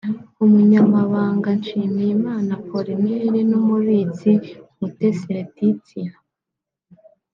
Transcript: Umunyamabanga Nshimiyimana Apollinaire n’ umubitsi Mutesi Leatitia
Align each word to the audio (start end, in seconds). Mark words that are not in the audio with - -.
Umunyamabanga 0.45 1.49
Nshimiyimana 1.59 2.51
Apollinaire 2.59 3.39
n’ 3.49 3.51
umubitsi 3.59 4.31
Mutesi 4.79 5.25
Leatitia 5.35 6.13